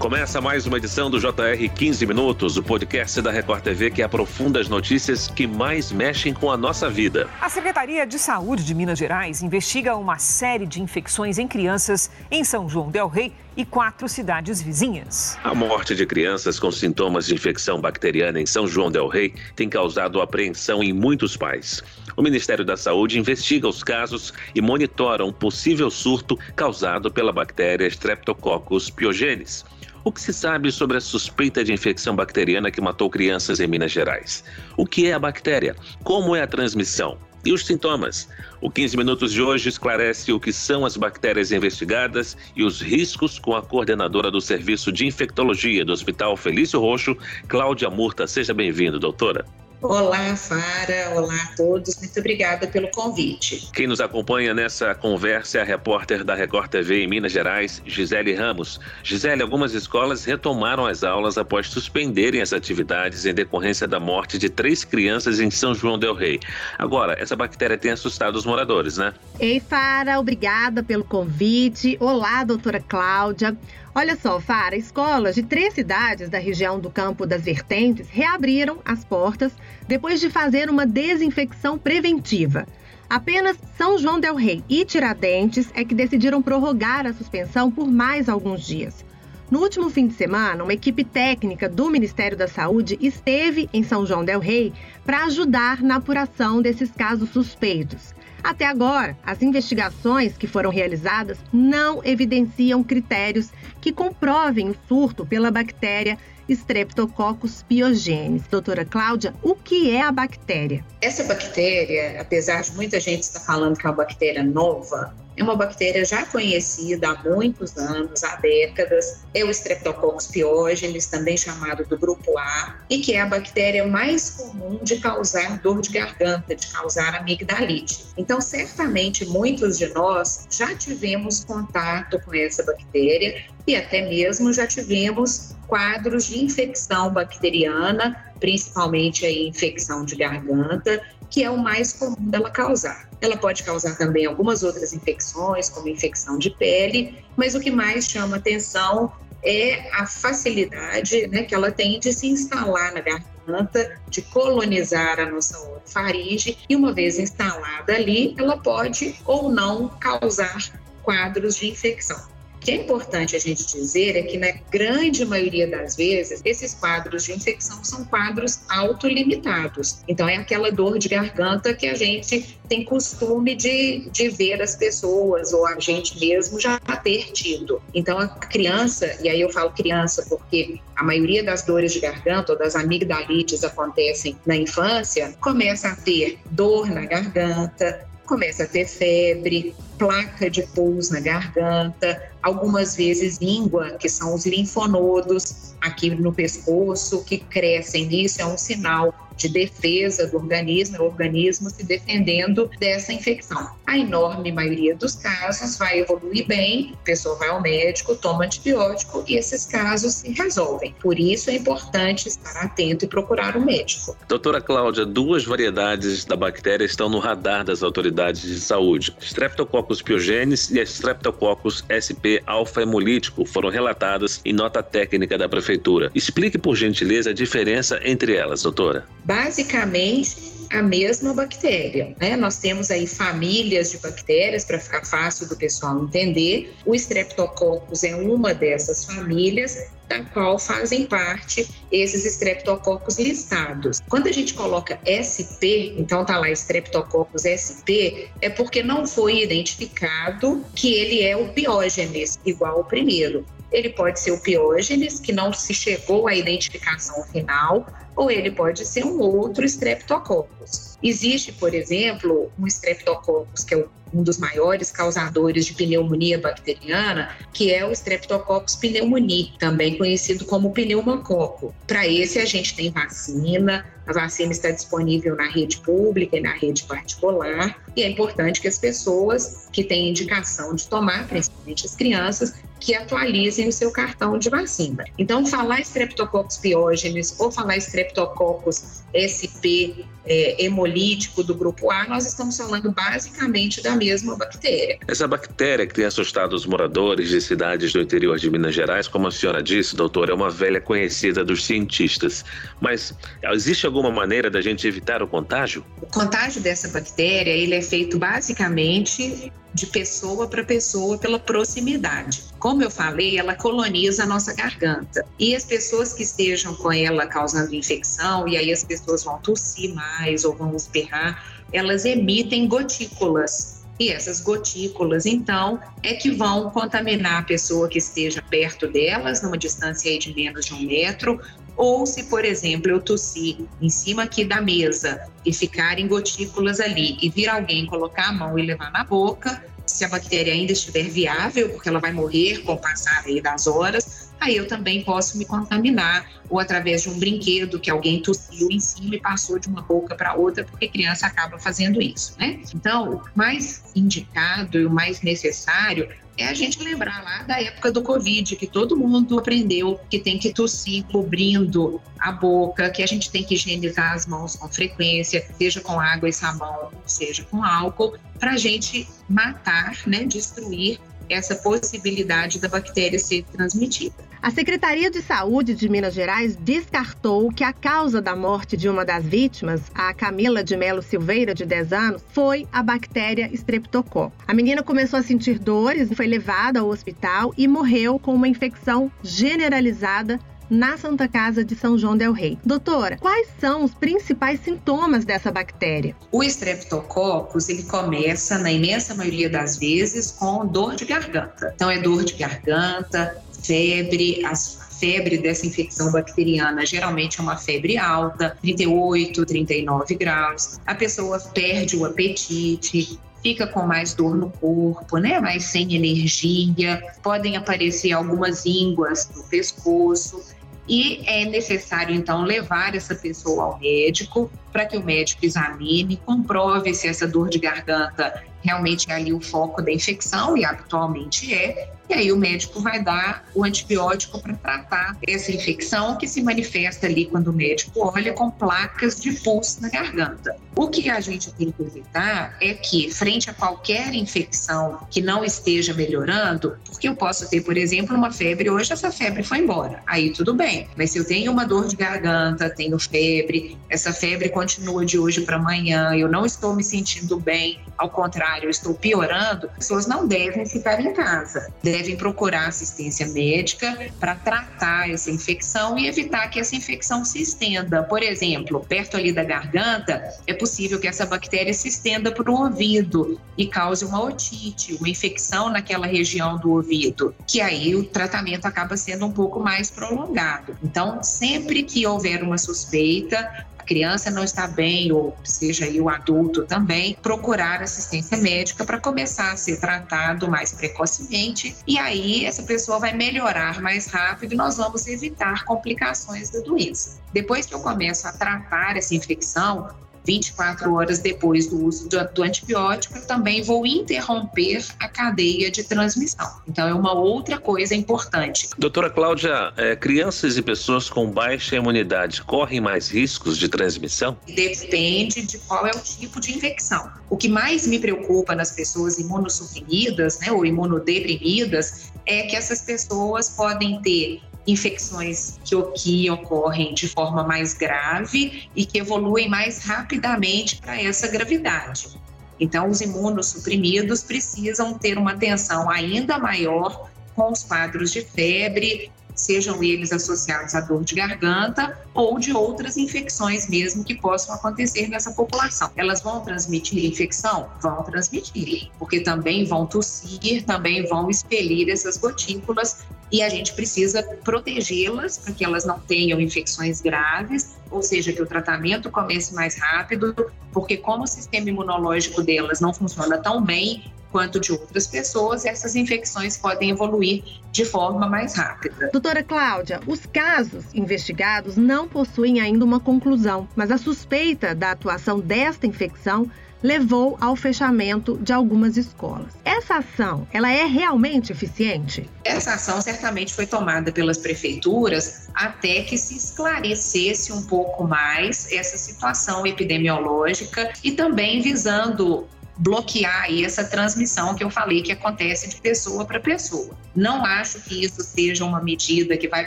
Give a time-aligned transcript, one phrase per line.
[0.00, 4.58] Começa mais uma edição do JR 15 Minutos, o podcast da Record TV que aprofunda
[4.58, 7.28] as notícias que mais mexem com a nossa vida.
[7.38, 12.42] A Secretaria de Saúde de Minas Gerais investiga uma série de infecções em crianças em
[12.42, 15.38] São João Del Rei e quatro cidades vizinhas.
[15.44, 19.68] A morte de crianças com sintomas de infecção bacteriana em São João Del Rei tem
[19.68, 21.82] causado apreensão em muitos pais.
[22.16, 27.86] O Ministério da Saúde investiga os casos e monitora um possível surto causado pela bactéria
[27.86, 29.62] Streptococcus pyogenes.
[30.02, 33.92] O que se sabe sobre a suspeita de infecção bacteriana que matou crianças em Minas
[33.92, 34.42] Gerais?
[34.76, 35.76] O que é a bactéria?
[36.02, 37.18] Como é a transmissão?
[37.44, 38.28] E os sintomas?
[38.62, 43.38] O 15 Minutos de hoje esclarece o que são as bactérias investigadas e os riscos
[43.38, 48.26] com a coordenadora do Serviço de Infectologia do Hospital Felício Roxo, Cláudia Murta.
[48.26, 49.44] Seja bem-vindo, doutora.
[49.82, 51.14] Olá, Fara.
[51.14, 51.96] Olá a todos.
[51.98, 53.70] Muito obrigada pelo convite.
[53.72, 58.34] Quem nos acompanha nessa conversa é a repórter da Record TV em Minas Gerais, Gisele
[58.34, 58.78] Ramos.
[59.02, 64.50] Gisele, algumas escolas retomaram as aulas após suspenderem as atividades em decorrência da morte de
[64.50, 66.38] três crianças em São João del Rei.
[66.78, 69.14] Agora, essa bactéria tem assustado os moradores, né?
[69.38, 71.96] Ei, Fara, obrigada pelo convite.
[72.00, 73.56] Olá, doutora Cláudia.
[73.92, 79.04] Olha só, Fara, escolas de três cidades da região do Campo das Vertentes reabriram as
[79.04, 79.52] portas
[79.88, 82.66] depois de fazer uma desinfecção preventiva.
[83.08, 88.28] Apenas São João Del Rei e Tiradentes é que decidiram prorrogar a suspensão por mais
[88.28, 89.04] alguns dias.
[89.50, 94.06] No último fim de semana, uma equipe técnica do Ministério da Saúde esteve em São
[94.06, 94.72] João Del Rei
[95.04, 98.14] para ajudar na apuração desses casos suspeitos.
[98.42, 105.50] Até agora, as investigações que foram realizadas não evidenciam critérios que comprovem o surto pela
[105.50, 108.42] bactéria Streptococcus pyogenes.
[108.48, 110.84] Doutora Cláudia, o que é a bactéria?
[111.00, 115.56] Essa bactéria, apesar de muita gente estar falando que é uma bactéria nova, é uma
[115.56, 119.20] bactéria já conhecida há muitos anos, há décadas.
[119.32, 124.30] É o Streptococcus pyogenes, também chamado do grupo A, e que é a bactéria mais
[124.30, 128.06] comum de causar dor de garganta, de causar amigdalite.
[128.16, 134.66] Então, certamente muitos de nós já tivemos contato com essa bactéria e até mesmo já
[134.66, 141.00] tivemos quadros de infecção bacteriana, principalmente a infecção de garganta,
[141.30, 143.08] que é o mais comum dela causar.
[143.20, 148.06] Ela pode causar também algumas outras infecções, como infecção de pele, mas o que mais
[148.06, 154.22] chama atenção é a facilidade né, que ela tem de se instalar na garganta, de
[154.22, 160.58] colonizar a nossa faringe, e uma vez instalada ali, ela pode ou não causar
[161.02, 162.20] quadros de infecção.
[162.60, 166.74] O que é importante a gente dizer é que, na grande maioria das vezes, esses
[166.74, 170.02] quadros de infecção são quadros autolimitados.
[170.06, 174.76] Então, é aquela dor de garganta que a gente tem costume de, de ver as
[174.76, 177.80] pessoas ou a gente mesmo já ter tido.
[177.94, 182.52] Então, a criança, e aí eu falo criança porque a maioria das dores de garganta
[182.52, 188.86] ou das amigdalites acontecem na infância, começa a ter dor na garganta, começa a ter
[188.86, 196.32] febre, placa de pus na garganta, algumas vezes língua, que são os linfonodos aqui no
[196.32, 198.08] pescoço, que crescem.
[198.24, 203.68] Isso é um sinal de defesa do organismo, é o organismo se defendendo dessa infecção.
[203.90, 209.24] A enorme maioria dos casos vai evoluir bem, a pessoa vai ao médico, toma antibiótico
[209.26, 210.94] e esses casos se resolvem.
[211.02, 214.16] Por isso é importante estar atento e procurar o um médico.
[214.28, 220.70] Doutora Cláudia, duas variedades da bactéria estão no radar das autoridades de saúde: Streptococcus pyogenes
[220.70, 226.12] e Streptococcus sp alfa hemolítico foram relatadas em nota técnica da prefeitura.
[226.14, 229.04] Explique por gentileza a diferença entre elas, doutora.
[229.24, 232.14] Basicamente, a mesma bactéria.
[232.20, 232.36] Né?
[232.36, 236.72] Nós temos aí famílias de bactérias, para ficar fácil do pessoal entender.
[236.86, 244.00] O Streptococcus é uma dessas famílias, da qual fazem parte esses Streptococcus listados.
[244.08, 250.64] Quando a gente coloca SP, então tá lá Streptococcus SP, é porque não foi identificado
[250.74, 253.44] que ele é o piógenes, igual o primeiro.
[253.72, 257.86] Ele pode ser o piógenes, que não se chegou à identificação final,
[258.16, 260.98] ou ele pode ser um outro Streptococcus.
[261.02, 267.72] Existe, por exemplo, um Streptococcus, que é um dos maiores causadores de pneumonia bacteriana, que
[267.72, 271.74] é o Streptococcus pneumoniae, também conhecido como pneumococo.
[271.86, 276.52] Para esse a gente tem vacina, a vacina está disponível na rede pública e na
[276.52, 281.94] rede particular, e é importante que as pessoas que têm indicação de tomar, principalmente as
[281.94, 285.04] crianças, que atualizem o seu cartão de vacina.
[285.18, 292.56] Então, falar Streptococcus pyogenes ou falar Streptococcus SP é, hemolítico do grupo A, nós estamos
[292.56, 294.98] falando basicamente da mesma bactéria.
[295.06, 299.26] Essa bactéria que tem assustado os moradores de cidades do interior de Minas Gerais, como
[299.26, 302.44] a senhora disse, doutor, é uma velha conhecida dos cientistas.
[302.80, 303.14] Mas
[303.52, 305.84] existe alguma maneira da gente evitar o contágio?
[306.00, 312.42] O contágio dessa bactéria ele é feito basicamente de pessoa para pessoa pela proximidade.
[312.58, 315.24] Como eu falei, ela coloniza a nossa garganta.
[315.38, 319.94] E as pessoas que estejam com ela causando infecção, e aí as pessoas vão tossir
[319.94, 323.80] mais ou vão espirrar, elas emitem gotículas.
[323.98, 329.58] E essas gotículas, então, é que vão contaminar a pessoa que esteja perto delas, numa
[329.58, 331.38] distância de menos de um metro,
[331.80, 337.16] ou se, por exemplo, eu tossir em cima aqui da mesa e ficarem gotículas ali
[337.22, 341.04] e vir alguém colocar a mão e levar na boca, se a bactéria ainda estiver
[341.04, 345.44] viável, porque ela vai morrer com o passar das horas, aí eu também posso me
[345.44, 349.82] contaminar, ou através de um brinquedo que alguém tossiu em cima e passou de uma
[349.82, 352.60] boca para outra, porque criança acaba fazendo isso, né?
[352.74, 356.08] Então, o mais indicado e o mais necessário
[356.38, 360.38] é a gente lembrar lá da época do Covid, que todo mundo aprendeu que tem
[360.38, 365.46] que tossir cobrindo a boca, que a gente tem que higienizar as mãos com frequência,
[365.58, 370.98] seja com água e sabão, seja com álcool, para a gente matar, né, destruir
[371.28, 374.29] essa possibilidade da bactéria ser transmitida.
[374.42, 379.04] A Secretaria de Saúde de Minas Gerais descartou que a causa da morte de uma
[379.04, 384.32] das vítimas, a Camila de Melo Silveira, de 10 anos, foi a bactéria Streptococcus.
[384.48, 389.12] A menina começou a sentir dores, foi levada ao hospital e morreu com uma infecção
[389.22, 390.40] generalizada
[390.70, 392.56] na Santa Casa de São João del Rei.
[392.64, 396.14] Doutora, quais são os principais sintomas dessa bactéria?
[396.30, 401.72] O Streptococcus, ele começa, na imensa maioria das vezes, com dor de garganta.
[401.74, 407.96] Então, é dor de garganta, febre, a febre dessa infecção bacteriana geralmente é uma febre
[407.96, 410.78] alta, 38, 39 graus.
[410.86, 415.40] A pessoa perde o apetite, fica com mais dor no corpo, né?
[415.40, 417.02] Mais sem energia.
[417.22, 420.42] Podem aparecer algumas ínguas no pescoço
[420.88, 426.92] e é necessário então levar essa pessoa ao médico para que o médico examine, comprove
[426.94, 431.92] se essa dor de garganta realmente é ali o foco da infecção, e habitualmente é,
[432.10, 437.06] e aí o médico vai dar o antibiótico para tratar essa infecção que se manifesta
[437.06, 440.56] ali quando o médico olha com placas de pulso na garganta.
[440.74, 445.44] O que a gente tem que evitar é que, frente a qualquer infecção que não
[445.44, 450.02] esteja melhorando, porque eu posso ter, por exemplo, uma febre, hoje essa febre foi embora,
[450.06, 454.48] aí tudo bem, mas se eu tenho uma dor de garganta, tenho febre, essa febre
[454.48, 458.94] continua de hoje para amanhã, eu não estou me sentindo bem, ao contrário, eu estou
[458.94, 465.30] piorando, as pessoas não devem ficar em casa, devem procurar assistência médica para tratar essa
[465.30, 468.02] infecção e evitar que essa infecção se estenda.
[468.02, 472.62] Por exemplo, perto ali da garganta, é possível que essa bactéria se estenda para o
[472.62, 478.66] ouvido e cause uma otite, uma infecção naquela região do ouvido, que aí o tratamento
[478.66, 480.76] acaba sendo um pouco mais prolongado.
[480.82, 486.64] Então, sempre que houver uma suspeita, criança não está bem, ou seja aí o adulto
[486.64, 493.00] também, procurar assistência médica para começar a ser tratado mais precocemente e aí essa pessoa
[493.00, 497.18] vai melhorar mais rápido e nós vamos evitar complicações da doença.
[497.32, 499.88] Depois que eu começo a tratar essa infecção,
[500.26, 505.84] 24 horas depois do uso do, do, antibiótico, eu também vou interromper a cadeia de
[505.84, 506.46] transmissão.
[506.68, 508.68] Então, é uma outra coisa importante.
[508.78, 514.36] Doutora Cláudia, é, crianças e pessoas com baixa imunidade correm mais riscos de transmissão?
[514.46, 517.10] Depende de qual é o tipo de infecção.
[517.28, 523.50] O que mais me preocupa nas pessoas imunossuprimidas né, ou imunodeprimidas é que essas pessoas
[523.50, 530.76] podem ter infecções que, que ocorrem de forma mais grave e que evoluem mais rapidamente
[530.76, 532.20] para essa gravidade.
[532.58, 539.82] Então, os imunossuprimidos precisam ter uma atenção ainda maior com os quadros de febre, sejam
[539.82, 545.32] eles associados à dor de garganta ou de outras infecções mesmo que possam acontecer nessa
[545.32, 545.90] população.
[545.96, 547.70] Elas vão transmitir infecção?
[547.80, 552.98] Vão transmitir, porque também vão tossir, também vão expelir essas gotículas
[553.30, 558.42] e a gente precisa protegê-las para que elas não tenham infecções graves, ou seja, que
[558.42, 560.34] o tratamento comece mais rápido,
[560.72, 565.96] porque como o sistema imunológico delas não funciona tão bem, quanto de outras pessoas, essas
[565.96, 569.10] infecções podem evoluir de forma mais rápida.
[569.12, 575.40] Doutora Cláudia, os casos investigados não possuem ainda uma conclusão, mas a suspeita da atuação
[575.40, 576.50] desta infecção
[576.82, 579.52] levou ao fechamento de algumas escolas.
[579.64, 582.28] Essa ação, ela é realmente eficiente?
[582.44, 588.96] Essa ação certamente foi tomada pelas prefeituras até que se esclarecesse um pouco mais essa
[588.96, 592.46] situação epidemiológica e também visando
[592.80, 596.96] bloquear aí essa transmissão que eu falei que acontece de pessoa para pessoa.
[597.14, 599.66] Não acho que isso seja uma medida que vai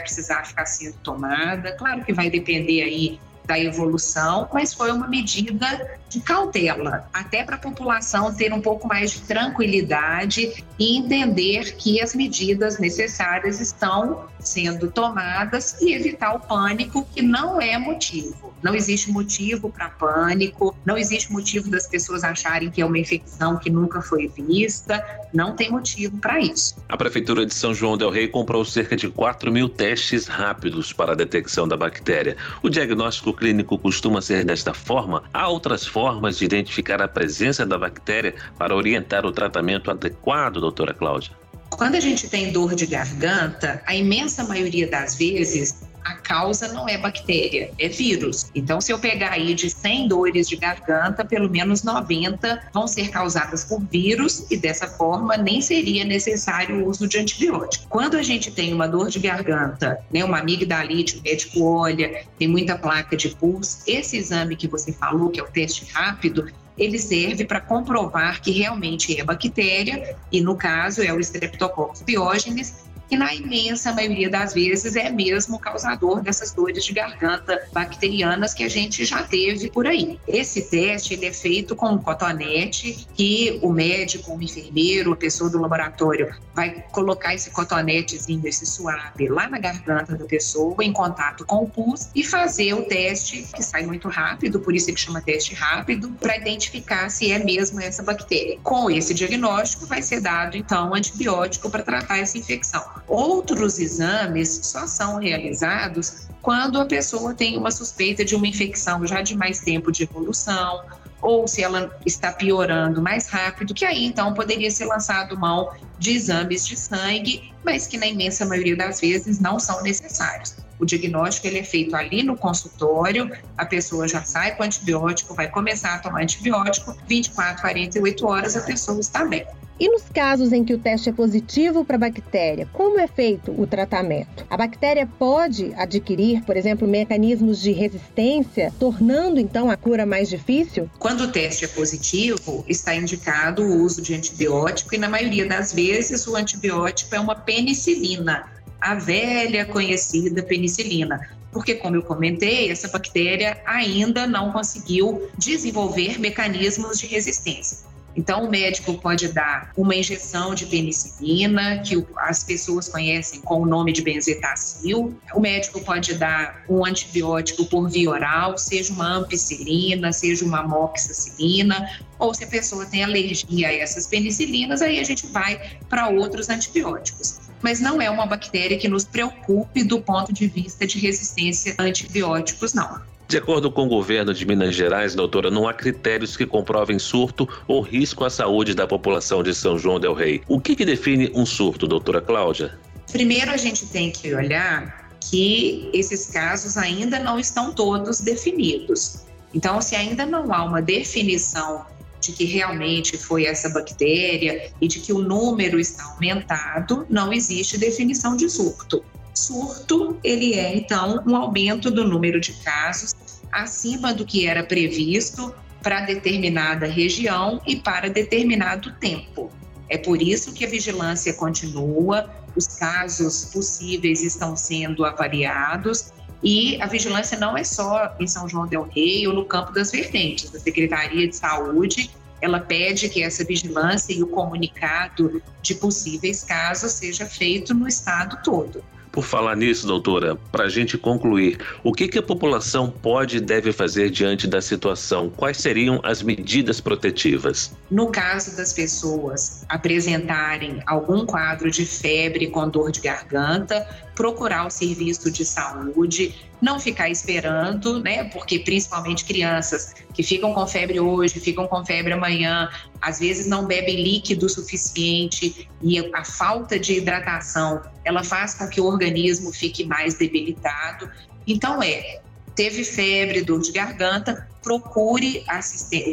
[0.00, 1.72] precisar ficar sendo tomada.
[1.72, 7.56] Claro que vai depender aí da evolução, mas foi uma medida de cautela, até para
[7.56, 14.24] a população ter um pouco mais de tranquilidade e entender que as medidas necessárias estão
[14.38, 18.54] sendo tomadas e evitar o pânico, que não é motivo.
[18.62, 23.58] Não existe motivo para pânico, não existe motivo das pessoas acharem que é uma infecção
[23.58, 26.74] que nunca foi vista, não tem motivo para isso.
[26.88, 31.12] A Prefeitura de São João Del Rei comprou cerca de 4 mil testes rápidos para
[31.12, 32.38] a detecção da bactéria.
[32.62, 35.24] O diagnóstico clínico costuma ser desta forma?
[35.32, 40.94] Há outras formas de identificar a presença da bactéria para orientar o tratamento adequado, doutora
[40.94, 41.32] Cláudia?
[41.70, 46.88] Quando a gente tem dor de garganta, a imensa maioria das vezes a causa não
[46.88, 48.50] é bactéria, é vírus.
[48.54, 53.08] Então, se eu pegar aí de 100 dores de garganta, pelo menos 90 vão ser
[53.08, 57.86] causadas por vírus e dessa forma nem seria necessário o uso de antibiótico.
[57.88, 62.46] Quando a gente tem uma dor de garganta, né, uma amigdalite, o médico olha, tem
[62.46, 66.46] muita placa de pulso, esse exame que você falou, que é o teste rápido,
[66.76, 72.83] ele serve para comprovar que realmente é bactéria, e no caso é o Streptococcus pyogenes,
[73.14, 78.64] que na imensa maioria das vezes é mesmo causador dessas dores de garganta bacterianas que
[78.64, 80.18] a gente já teve por aí.
[80.26, 85.48] Esse teste ele é feito com um cotonete que o médico, o enfermeiro, a pessoa
[85.48, 91.44] do laboratório vai colocar esse cotonetezinho, esse suave lá na garganta da pessoa em contato
[91.44, 95.20] com o pus e fazer o teste que sai muito rápido, por isso ele chama
[95.20, 98.58] teste rápido, para identificar se é mesmo essa bactéria.
[98.64, 102.84] Com esse diagnóstico vai ser dado então antibiótico para tratar essa infecção.
[103.06, 109.22] Outros exames só são realizados quando a pessoa tem uma suspeita de uma infecção já
[109.22, 110.82] de mais tempo de evolução,
[111.24, 116.10] ou se ela está piorando mais rápido, que aí então poderia ser lançado mão de
[116.10, 120.54] exames de sangue, mas que na imensa maioria das vezes não são necessários.
[120.78, 125.48] O diagnóstico ele é feito ali no consultório, a pessoa já sai com antibiótico, vai
[125.48, 129.46] começar a tomar antibiótico, 24, 48 horas a pessoa está bem.
[129.78, 133.50] E nos casos em que o teste é positivo para a bactéria, como é feito
[133.60, 134.46] o tratamento?
[134.48, 140.88] A bactéria pode adquirir, por exemplo, mecanismos de resistência, tornando então a cura mais difícil?
[141.00, 145.72] Quando o teste é positivo, está indicado o uso de antibiótico e na maioria das
[145.72, 148.46] vezes o antibiótico é uma penicilina,
[148.80, 151.20] a velha conhecida penicilina
[151.54, 157.93] porque, como eu comentei, essa bactéria ainda não conseguiu desenvolver mecanismos de resistência.
[158.16, 163.66] Então, o médico pode dar uma injeção de penicilina, que as pessoas conhecem com o
[163.66, 165.18] nome de benzetacil.
[165.34, 171.90] O médico pode dar um antibiótico por via oral, seja uma ampicilina, seja uma amoxicilina,
[172.18, 176.48] ou se a pessoa tem alergia a essas penicilinas, aí a gente vai para outros
[176.48, 181.74] antibióticos mas não é uma bactéria que nos preocupe do ponto de vista de resistência
[181.78, 183.00] a antibióticos, não.
[183.26, 187.48] De acordo com o governo de Minas Gerais, doutora, não há critérios que comprovem surto
[187.66, 190.42] ou risco à saúde da população de São João del Rei.
[190.46, 192.78] O que, que define um surto, doutora Cláudia?
[193.10, 199.24] Primeiro, a gente tem que olhar que esses casos ainda não estão todos definidos.
[199.54, 201.86] Então, se ainda não há uma definição
[202.20, 207.78] de que realmente foi essa bactéria e de que o número está aumentado, não existe
[207.78, 209.04] definição de surto.
[209.34, 213.14] Surto, ele é então um aumento do número de casos
[213.50, 219.50] acima do que era previsto para determinada região e para determinado tempo.
[219.88, 226.12] É por isso que a vigilância continua, os casos possíveis estão sendo avaliados
[226.42, 229.90] e a vigilância não é só em São João del Rei ou no campo das
[229.90, 230.54] vertentes.
[230.54, 232.10] A Secretaria de Saúde
[232.40, 238.38] ela pede que essa vigilância e o comunicado de possíveis casos seja feito no estado
[238.44, 238.84] todo.
[239.14, 243.40] Por falar nisso, doutora, para a gente concluir, o que, que a população pode e
[243.40, 245.30] deve fazer diante da situação?
[245.30, 247.72] Quais seriam as medidas protetivas?
[247.88, 254.70] No caso das pessoas apresentarem algum quadro de febre com dor de garganta, procurar o
[254.70, 258.24] serviço de saúde, não ficar esperando, né?
[258.24, 263.66] Porque principalmente crianças que ficam com febre hoje, ficam com febre amanhã, às vezes não
[263.66, 269.84] bebem líquido suficiente e a falta de hidratação, ela faz com que o organismo fique
[269.84, 271.10] mais debilitado.
[271.46, 272.20] Então é,
[272.54, 275.44] teve febre, dor de garganta, procure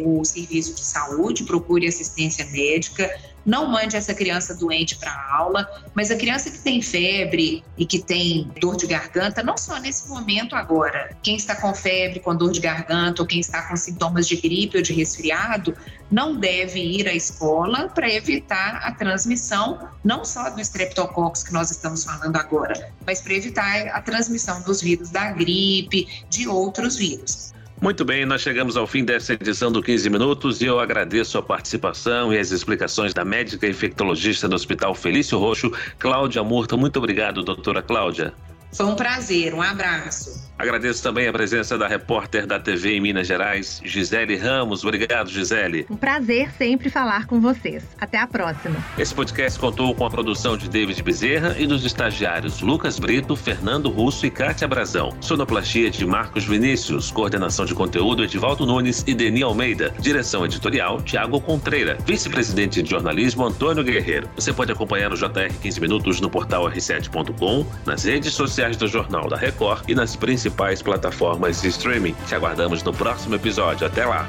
[0.03, 3.10] o serviço de saúde, procure assistência médica,
[3.46, 7.86] não mande essa criança doente para a aula, mas a criança que tem febre e
[7.86, 12.36] que tem dor de garganta, não só nesse momento agora, quem está com febre, com
[12.36, 15.76] dor de garganta ou quem está com sintomas de gripe ou de resfriado,
[16.12, 21.72] não deve ir à escola para evitar a transmissão, não só do streptococcus que nós
[21.72, 27.54] estamos falando agora, mas para evitar a transmissão dos vírus da gripe, de outros vírus.
[27.82, 31.42] Muito bem, nós chegamos ao fim dessa edição do 15 Minutos e eu agradeço a
[31.42, 36.78] participação e as explicações da médica infectologista do Hospital Felício Roxo, Cláudia Murta.
[36.78, 38.36] Muito obrigado, doutora Cláudia.
[38.72, 40.50] Foi um prazer, um abraço.
[40.62, 44.84] Agradeço também a presença da repórter da TV em Minas Gerais, Gisele Ramos.
[44.84, 45.88] Obrigado, Gisele.
[45.89, 47.84] Um prazer sempre falar com vocês.
[48.00, 48.75] Até a próxima.
[48.96, 53.89] Esse podcast contou com a produção de David Bezerra e dos estagiários Lucas Brito, Fernando
[53.89, 55.18] Russo e Kátia Brazão.
[55.20, 57.10] Sonoplastia de Marcos Vinícius.
[57.10, 59.91] Coordenação de conteúdo Edivaldo Nunes e Deni Almeida.
[59.98, 61.98] Direção editorial Tiago Contreira.
[62.06, 64.30] Vice-presidente de jornalismo Antônio Guerreiro.
[64.36, 69.27] Você pode acompanhar o JR 15 Minutos no portal r7.com, nas redes sociais do Jornal
[69.27, 72.15] da Record e nas principais principais plataformas de streaming.
[72.27, 73.88] Te aguardamos no próximo episódio.
[73.88, 74.27] Até lá!